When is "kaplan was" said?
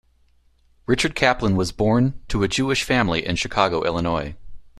1.13-1.71